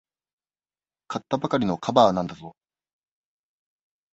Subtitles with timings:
[1.07, 2.55] 買ったばかりのカバーなんだぞ。